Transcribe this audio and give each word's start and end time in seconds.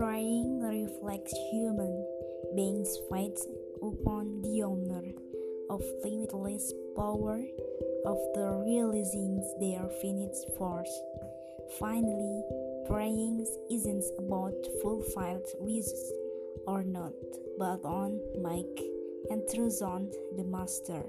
Praying 0.00 0.62
reflects 0.62 1.34
human 1.52 1.92
beings' 2.56 2.96
fight 3.10 3.38
upon 3.82 4.40
the 4.40 4.62
honor 4.62 5.12
of 5.68 5.82
limitless 6.02 6.72
power 6.96 7.44
of 8.06 8.16
the 8.32 8.64
realizing 8.64 9.44
their 9.60 9.90
finite 10.00 10.40
force. 10.56 10.88
Finally, 11.78 12.42
praying 12.88 13.44
isn't 13.70 14.04
about 14.18 14.56
fulfilled 14.80 15.46
wishes 15.58 16.12
or 16.66 16.82
not, 16.82 17.12
but 17.58 17.84
on 17.84 18.18
Mike 18.40 18.80
and 19.28 19.42
trust 19.54 19.82
on 19.82 20.10
the 20.34 20.44
Master. 20.44 21.04